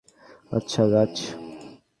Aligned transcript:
আচ্ছা, 0.51 0.83
গাছ। 0.87 1.15